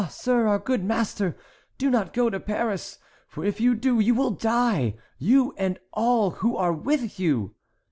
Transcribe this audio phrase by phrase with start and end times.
[0.09, 1.37] sir, our good master,
[1.77, 6.57] do not go to Paris, for if you do, you will die—you and all who
[6.57, 7.53] are with you!"